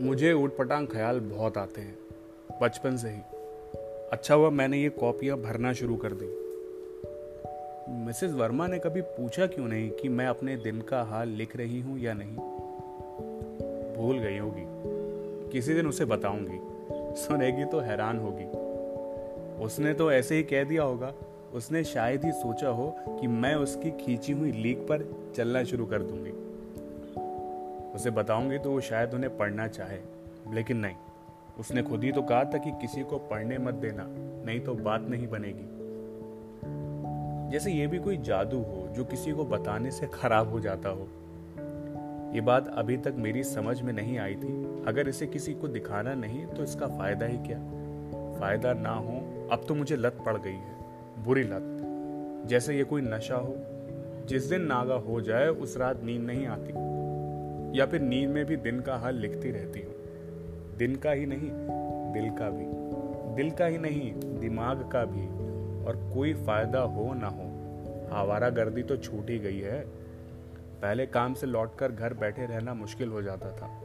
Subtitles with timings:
[0.00, 1.98] मुझे ऊट पटांग ख्याल बहुत आते हैं,
[2.62, 3.20] बचपन से ही।
[4.12, 6.26] अच्छा हुआ मैंने ये कॉपियाँ भरना शुरू कर दी।
[8.06, 11.80] मिसेस वर्मा ने कभी पूछा क्यों नहीं कि मैं अपने दिन का हाल लिख रही
[11.80, 12.36] हूँ या नहीं?
[13.96, 14.64] भूल गई होगी।
[15.50, 16.58] किसी दिन उसे बताऊँगी।
[17.20, 18.44] सुनेगी तो हैरान होगी।
[19.64, 21.14] उसने तो ऐसे ही कह दिया होगा।
[21.54, 26.02] उसने शायद ही सोचा हो कि मैं उसकी खींची हुई लीक पर चलना शुरू कर
[26.02, 26.47] दूँगी।
[27.94, 29.98] उसे बताऊँगी तो वो शायद उन्हें पढ़ना चाहे।
[30.54, 30.96] लेकिन नहीं,
[31.58, 34.04] उसने खुद ही तो कहा था कि किसी को पढ़ने मत देना,
[34.46, 35.66] नहीं तो बात नहीं बनेगी।
[37.52, 41.08] जैसे ये भी कोई जादू हो जो किसी को बताने से खराब हो जाता हो।
[42.34, 46.14] ये बात अभी तक मेरी समझ में नहीं आई थी। अगर इसे किसी को दिखाना
[46.14, 47.58] नहीं तो इसका फ़ायदा ही क्या?
[48.40, 50.76] फ़ायदा ना हो, अब तो मुझे लत पड़ गई है,
[51.24, 53.54] बुरी लत। जैसे ये कोई नशा हो,
[54.28, 56.72] जिस दिन नागा हो जाए, उस रात नींद नहीं आती।
[57.74, 59.94] या फिर नींद में भी दिन का हाल लिखती रहती हूँ।
[60.76, 61.50] दिन का ही नहीं,
[62.12, 62.88] दिल का भी।
[63.34, 65.26] दिल का ही नहीं, दिमाग का भी।
[65.84, 67.48] और कोई फ़ायदा हो ना हो,
[68.16, 69.84] आवारा गर्दी तो छूट ही गई है।
[70.82, 73.82] पहले काम से लौटकर घर बैठे रहना मुश्किल हो जाता था।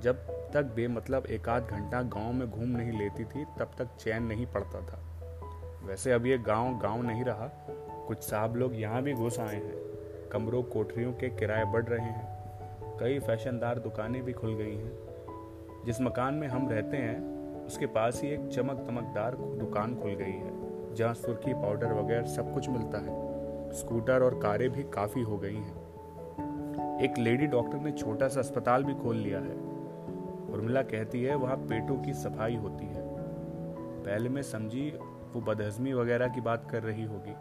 [0.00, 0.16] जब
[0.52, 4.46] तक बेमतलब एक आध घंटा गाँव में घूम नहीं लेती थी, तब तक चैन नहीं
[4.46, 5.02] पड़ता था।
[5.84, 7.50] वैसे अब ये गाँव गाँव नहीं रहा,
[8.08, 9.74] कुछ साहब लोग यहाँ भी घुस आए हैं।
[10.32, 12.41] कमरों कोठरियों के किराए बढ़ रहे हैं।
[13.02, 14.92] कई फैशनदार दुकानें भी खुल गई हैं।
[15.86, 17.20] जिस मकान में हम रहते हैं,
[17.66, 20.52] उसके पास ही एक चमक दमकदार दुकान खुल गई है,
[20.94, 23.32] जहाँ सुर्खी, पाउडर वगैरह सब कुछ मिलता है।
[23.72, 28.84] स्कूटर और कारें भी काफ़ी हो गई हैं। एक लेडी डॉक्टर ने छोटा सा अस्पताल
[28.84, 29.54] भी खोल लिया है।
[30.52, 33.02] उर्मिला कहती है, वहाँ पेटों की सफ़ाई होती है।
[34.02, 34.90] पहले मैं समझी,
[35.32, 37.34] वो बदहजमी वगैरह की बात कर रही होगी।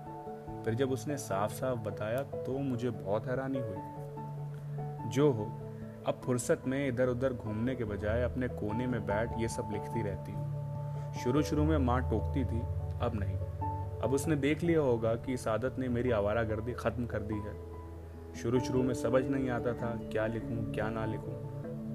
[0.63, 4.00] फिर जब उसने साफ़ साफ़ बताया तो मुझे बहुत हैरानी हुई।
[5.11, 5.45] जो हो,
[6.07, 10.01] अब फुर्सत में इधर उधर घूमने के बजाय अपने कोने में बैठ ये सब लिखती
[10.01, 12.59] रहती हूँ। शुरू शुरू में माँ टोकती थी,
[13.01, 13.35] अब नहीं।
[14.01, 17.35] अब उसने देख लिया होगा कि इस आदत ने मेरी आवारा गर्दी ख़त्म कर दी
[17.35, 17.53] है।
[18.33, 21.33] शुरू शुरू में समझ नहीं आता था क्या लिखूं, क्या ना लिखूं।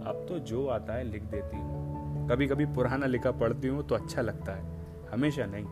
[0.04, 3.94] अब तो जो आता है लिख देती हूँ। कभी कभी पुराना लिखा पढ़ती हूँ तो
[3.94, 4.64] अच्छा लगता है,
[5.12, 5.66] हमेशा नहीं।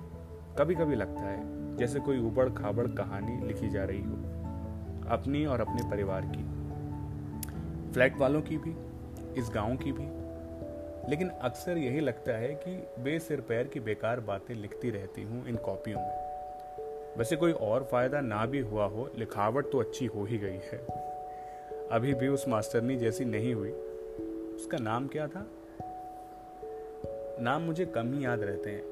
[0.58, 4.16] कभी कभी लगता है, जैसे कोई उबड़ खाबड़ कहानी लिखी जा रही हो,
[5.10, 6.42] अपनी और अपने परिवार की।
[7.94, 8.70] फ्लैट वालों की भी,
[9.40, 10.24] इस गाँव की भी।
[11.10, 15.56] लेकिन अक्सर यही लगता है कि बेसिर पैर की बेकार बातें लिखती रहती हूँ इन
[15.56, 16.24] कॉपियों में।
[17.18, 20.78] वैसे कोई और फ़ायदा ना भी हुआ हो, लिखावट तो अच्छी हो ही गई है।
[21.92, 23.70] अभी भी उस मास्टरनी जैसी नहीं हुई।
[24.54, 25.46] उसका नाम क्या था?
[27.40, 28.82] नाम मुझे कम ही याद रहते हैं।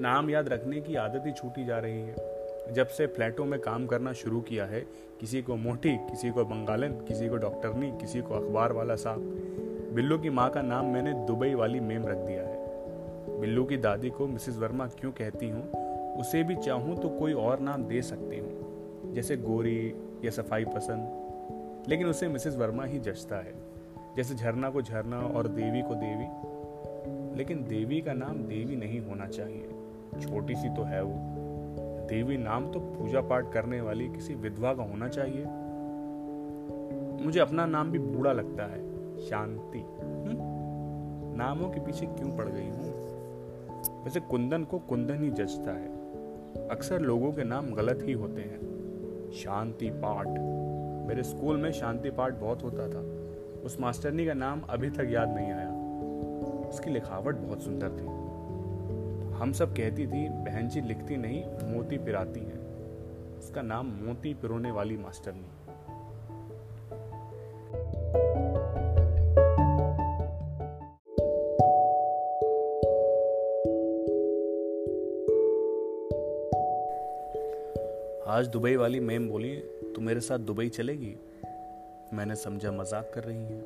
[0.00, 2.33] नाम याद रखने की आदत ही छूटी जा रही है।
[2.72, 4.80] जब से फ्लैटों में काम करना शुरू किया है,
[5.20, 10.18] किसी को मोटी, किसी को बंगालन, किसी को डॉक्टरनी किसी को अखबार वाला साहब। बिल्लू
[10.18, 14.26] की माँ का नाम मैंने दुबई वाली मेम रख दिया है। बिल्लू की दादी को
[14.26, 15.84] मिसिस वर्मा क्यों कहती हूँ?
[16.16, 19.94] उसे भी चाहूँ तो कोई और नाम दे सकती हूँ, जैसे गोरी
[20.24, 23.54] या सफ़ाई पसंद। लेकिन उसे मिसिस वर्मा ही जचता है,
[24.16, 29.26] जैसे झरना को झरना और देवी को देवी। लेकिन देवी का नाम देवी नहीं होना
[29.26, 29.68] चाहिए,
[30.22, 31.43] छोटी सी तो है वो।
[32.04, 35.46] देवी नाम तो पूजा पाठ करने वाली किसी विधवा का होना चाहिए।
[37.24, 38.80] मुझे अपना नाम भी बूढ़ा लगता है,
[39.18, 40.54] शांति। हम्म?
[41.36, 43.04] नामों के पीछे क्यों पड़ गई हूँ?
[44.04, 45.88] वैसे कुंदन को कुंदन ही जचता है।
[46.68, 48.60] अक्सर लोगों के नाम गलत ही होते हैं।
[49.30, 50.26] शांति पाठ।
[51.08, 53.24] मेरे स्कूल में शांति पाठ बहुत होता था।
[53.64, 55.70] उस मास्टरनी का नाम अभी तक याद नहीं आया।
[56.68, 58.23] उसकी लिखावट बहुत सुंदर थी।
[59.34, 62.58] हम सब कहती थी, बहन जी लिखती नहीं, मोती पिराती हैं।
[63.38, 65.48] उसका नाम मोती पिरोने वाली मास्टरनी
[78.28, 79.56] आज दुबई वाली मैम बोली,
[79.94, 81.14] तू मेरे साथ दुबई चलेगी?
[82.12, 83.60] मैंने समझा, मज़ाक कर रही है।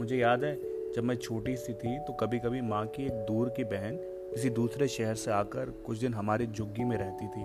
[0.00, 0.56] मुझे याद है,
[0.92, 3.98] जब मैं छोटी सी थी तो कभी कभी माँ की एक दूर की बहन
[4.34, 7.44] किसी दूसरे शहर से आकर कुछ दिन हमारे झुग्गी में रहती थी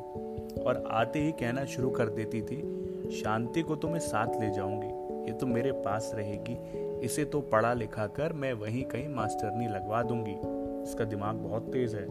[0.61, 2.61] और आते ही कहना शुरू कर देती थी,
[3.11, 4.87] शांति को तो मैं साथ ले जाऊँगी,
[5.27, 6.55] ये तो मेरे पास रहेगी,
[7.05, 10.35] इसे तो पढ़ा लिखा कर मैं वहीं कहीं मास्टरनी लगवा दूँगी।
[10.83, 12.05] इसका दिमाग बहुत तेज है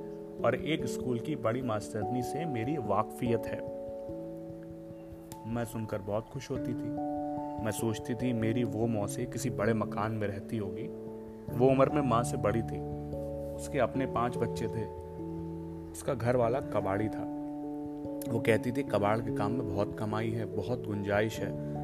[0.44, 3.60] और एक स्कूल की बड़ी मास्टरनी से मेरी वाकफियत है।
[5.54, 6.88] मैं सुनकर बहुत खुश होती थी।
[7.64, 10.86] मैं सोचती थी मेरी वो मौसी किसी बड़े मकान में रहती होगी,
[11.50, 12.95] वो उम्र में माँ से बड़ी थी।
[13.56, 14.84] उसके अपने पाँच बच्चे थे।
[15.92, 17.32] उसका घर वाला कबाड़ी था।
[18.32, 21.76] वो कहती थी, कबाड़ के काम में बहुत कमाई है, बहुत गुंजाइश है।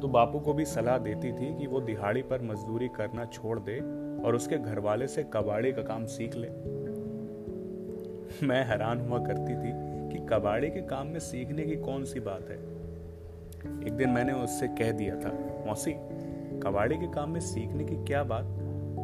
[0.00, 3.78] तो बापू को भी सलाह देती थी कि वो दिहाड़ी पर मजदूरी करना छोड़ दे
[4.22, 6.48] और उसके घर वाले से कबाड़े का काम सीख ले।
[8.46, 9.72] मैं हैरान हुआ करती थी
[10.10, 12.58] कि कबाड़े के काम में सीखने की कौन सी बात है।
[13.86, 15.92] एक दिन मैंने उससे कह दिया था, मौसी,
[16.60, 18.44] कबाड़े के काम में सीखने की क्या बात?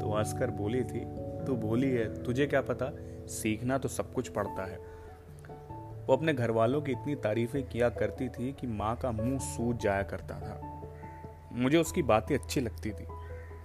[0.03, 2.93] तो हंसकर बोली थी तू बोली है, तुझे क्या पता?
[3.27, 4.79] सीखना तो सब कुछ पड़ता है।
[6.07, 9.77] वो अपने घर वालों की इतनी तारीफें किया करती थी कि माँ का मुँह सूज
[9.77, 10.61] जाया करता था।
[11.53, 13.07] मुझे उसकी बातें अच्छी लगती थी।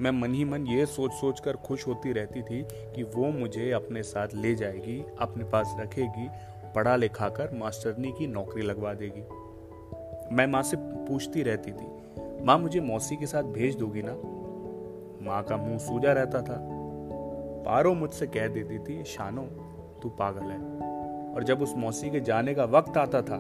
[0.02, 3.72] मैं मन ही मन ये सोच सोच कर खुश होती रहती थी कि वो मुझे
[3.72, 6.30] अपने साथ ले जाएगी, अपने पास रखेगी
[6.76, 9.22] पढ़ा लिखा कर मास्टरनी की नौकरी लगवा देगी।
[10.36, 11.88] मैं माँ से पूछती रहती थी,
[12.44, 14.14] माँ, मुझे मौसी के साथ भेज दोगी ना?
[15.26, 16.77] माँ का मुँह सूजा रहता था।
[17.68, 19.42] पारो मुझसे कह देती थी, शानो,
[20.02, 20.60] तू पागल है।
[21.34, 23.38] और जब उस मौसी के जाने का वक्त आता था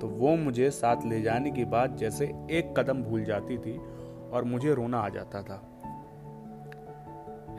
[0.00, 3.76] तो वो मुझे साथ ले जाने के बाद जैसे एक कदम भूल जाती थी
[4.32, 5.60] और मुझे रोना आ जाता था।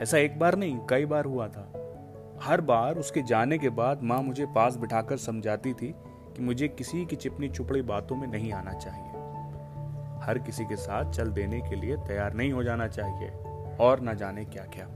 [0.01, 1.71] ऐसा एक बार नहीं, कई बार हुआ था।
[2.41, 5.93] हर बार उसके जाने के बाद माँ मुझे पास बिठाकर समझाती थी
[6.35, 9.09] कि मुझे किसी की चिपनी चुपड़ी बातों में नहीं आना चाहिए।
[10.25, 13.29] हर किसी के साथ चल देने के लिए तैयार नहीं हो जाना चाहिए
[13.79, 14.87] और न जाने क्या क्या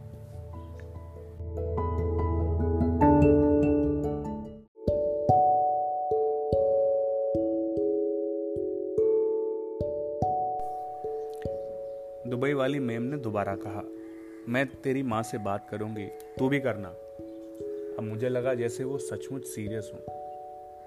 [12.27, 13.83] दुबई वाली मेम ने दोबारा कहा,
[14.47, 16.87] मैं तेरी माँ से बात करूँगी, तू भी करना।
[17.97, 20.01] अब मुझे लगा जैसे वो सचमुच सीरियस हूँ।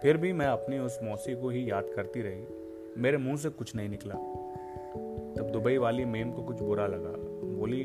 [0.02, 2.46] फिर भी मैं अपनी उस मौसी को ही याद करती रही।
[2.98, 4.14] मेरे मुँह से कुछ नहीं निकला।
[5.36, 7.12] तब दुबई वाली मेम को कुछ बुरा लगा।
[7.58, 7.82] बोली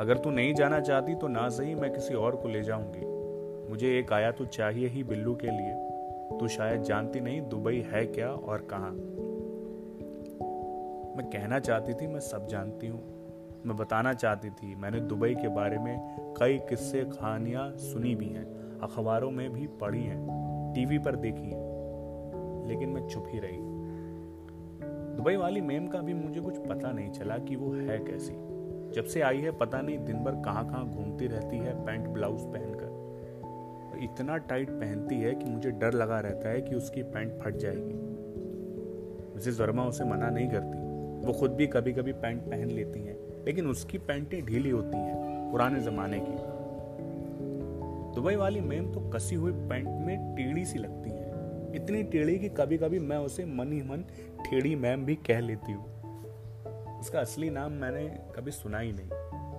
[0.00, 3.98] अगर तू नहीं जाना चाहती तो ना सही मैं किसी और को ले जाऊँगी। मुझे
[3.98, 8.28] एक आया तो चाहिए ही बिल्लू के लिए। तू शायद जानती नहीं दुबई है क्या
[8.28, 8.90] और कहाँ।
[11.16, 13.00] मैं कहना चाहती थी, मैं सब जानती हूँ।
[13.66, 18.78] मैं बताना चाहती थी, मैंने दुबई के बारे में कई किस्से, कहानियाँ सुनी भी हैं,
[18.78, 21.50] अखबारों में भी पढ़ी हैं, टीवी पर देखी
[22.68, 23.58] लेकिन मैं चुप ही रही।
[25.16, 28.49] दुबई वाली मेम का भी मुझे कुछ पता नहीं चला कि वो है कैसी।
[28.94, 32.40] जब से आई है, पता नहीं दिन भर कहाँ कहाँ घूमती रहती है, पैंट, ब्लाउज
[32.40, 32.90] पहनकर।
[34.04, 37.94] इतना टाइट पहनती है कि मुझे डर लगा रहता है कि उसकी पैंट फट जाएगी।
[39.34, 40.78] मिसेस वर्मा उसे मना नहीं करती।
[41.26, 45.50] वो खुद भी कभी कभी पैंट पहन लेती हैं, लेकिन उसकी पैंटें ढीली होती हैं,
[45.50, 46.36] पुराने जमाने की।
[48.14, 51.28] दुबई वाली मैम तो कसी हुई पैंट में टेढ़ी सी लगती है।
[51.76, 54.04] इतनी टेढ़ी कि कभी कभी मैं उसे मन ही मन
[54.50, 55.99] टेढ़ी मैम भी कह लेती हूँ।
[57.00, 59.10] उसका असली नाम मैंने कभी सुना ही नहीं।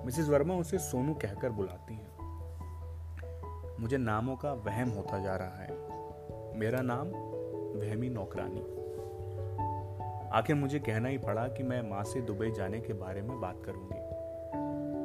[0.06, 2.12] मिसेस वर्मा उसे सोनू कहकर बुलाती हैं।
[3.80, 5.72] मुझे नामों का वहम होता जा रहा है।
[6.60, 7.08] मेरा नाम
[7.80, 8.82] वहमी नौकरानी।
[10.30, 13.62] आखिर मुझे कहना ही पड़ा कि मैं माँ से दुबई जाने के बारे में बात
[13.66, 14.12] करूँगी।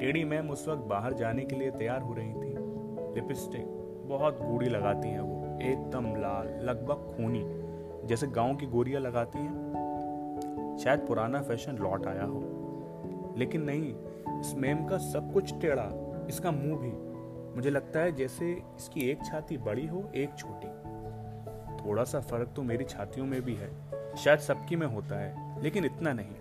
[0.01, 2.57] टेढ़ी मैम उस वक्त बाहर जाने के लिए तैयार हो रही थी।
[3.15, 3.67] लिपस्टिक,
[4.09, 7.43] बहुत गूढ़ी लगाती हैं वो। एकदम लाल, लगभग खूनी,
[8.07, 9.76] जैसे गाँव की गोरियाँ लगाती हैं।
[10.79, 13.95] शायद पुराना फ़ैशन लौट आया हो। लेकिन नहीं,
[14.41, 15.91] इस मेम का सब कुछ टेढ़ा,
[16.29, 17.07] इसका मुँह भी।
[17.57, 20.69] मुझे लगता है जैसे इसकी एक छाती बड़ी हो, एक छोटी।
[21.85, 23.71] थोड़ा सा फ़र्क तो मेरी छातियों में भी है।
[24.17, 26.35] शायद सबकी में होता है, लेकिन इतना नहीं।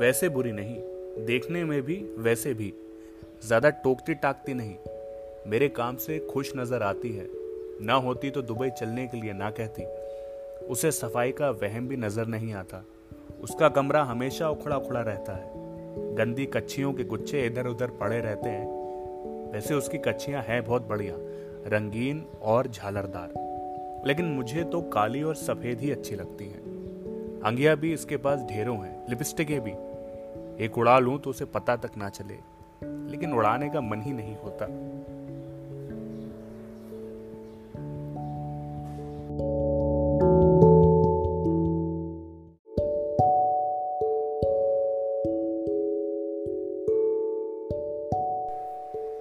[0.00, 2.72] वैसे बुरी नहीं। देखने में भी, वैसे भी,
[3.46, 4.74] ज़्यादा टोकती टाकती नहीं।
[5.46, 7.28] मेरे काम से खुश नज़र आती है।
[7.80, 9.84] ना होती तो दुबई चलने के लिए ना कहती।
[10.66, 12.84] उसे सफ़ाई का वहम भी नज़र नहीं आता।
[13.40, 15.52] उसका कमरा हमेशा उखड़ा उखड़ा रहता है।
[16.14, 21.14] गंदी कच्छियों के गुच्छे इधर उधर पड़े रहते हैं। वैसे उसकी कच्छियाँ हैं बहुत बढ़िया,
[21.66, 23.32] रंगीन और झालरदार।
[24.06, 28.76] लेकिन मुझे तो काली और सफ़ेद ही अच्छी लगती हैं। अंगिया भी इसके पास ढेरों
[28.78, 29.93] हैं, लिपस्टिकें भी।
[30.60, 32.34] एक उड़ा लूँ तो उसे पता तक ना चले,
[33.10, 34.64] लेकिन उड़ाने का मन ही नहीं होता।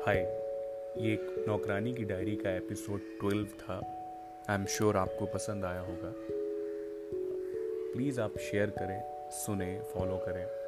[0.06, 0.18] हाय,
[0.98, 3.82] ये एक नौकरानी की डायरी का एपिसोड ट्वेल्व था।
[4.50, 6.14] आई एम श्योर आपको पसंद आया होगा।
[7.94, 10.63] प्लीज़ आप शेयर करें, सुने, फॉलो करें।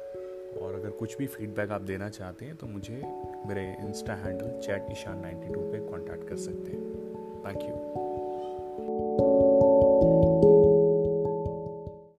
[0.56, 3.02] और अगर कुछ भी फीडबैक आप देना चाहते हैं तो मुझे
[3.46, 6.84] मेरे Insta handle chat Ishaan ninety two पर कॉन्टैक्ट कर सकते हैं।
[7.44, 8.05] Thank you